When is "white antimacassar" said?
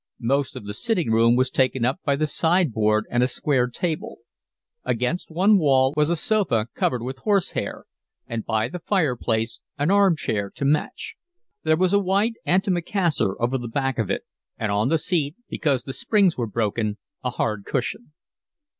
11.99-13.35